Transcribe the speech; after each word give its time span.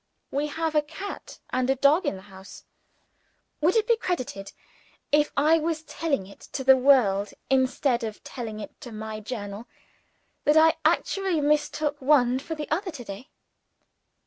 We 0.31 0.47
have 0.47 0.73
a 0.73 0.81
cat 0.81 1.37
and 1.51 1.69
a 1.69 1.75
dog 1.75 2.07
in 2.07 2.15
the 2.15 2.23
house. 2.23 2.63
Would 3.61 3.75
it 3.75 3.85
be 3.85 3.95
credited, 3.97 4.51
if 5.11 5.31
I 5.37 5.59
was 5.59 5.83
telling 5.83 6.25
it 6.25 6.39
to 6.53 6.63
the 6.63 6.75
world 6.75 7.35
instead 7.51 8.03
of 8.03 8.23
telling 8.23 8.59
it 8.59 8.81
to 8.81 8.91
my 8.91 9.19
Journal, 9.19 9.67
that 10.43 10.57
I 10.57 10.77
actually 10.83 11.39
mistook 11.39 12.01
one 12.01 12.39
for 12.39 12.55
the 12.55 12.67
other 12.71 12.89
to 12.89 13.03
day? 13.03 13.29